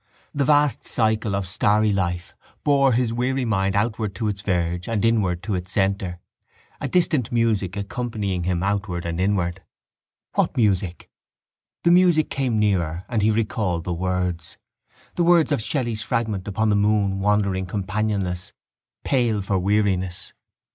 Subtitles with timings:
[0.33, 5.05] The vast cycle of starry life bore his weary mind outward to its verge and
[5.05, 6.17] inward to its centre,
[6.79, 9.61] a distant music accompanying him outward and inward.
[10.33, 11.11] What music?
[11.83, 14.57] The music came nearer and he recalled the words,
[15.17, 18.53] the words of Shelley's fragment upon the moon wandering companionless,
[19.03, 20.33] pale for weariness.